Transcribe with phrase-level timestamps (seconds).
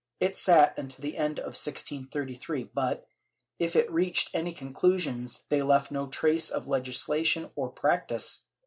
[0.19, 3.05] It sat until the end of 1633 but,
[3.59, 8.41] if it reached any conclusions, they left no trace on legislation or practice.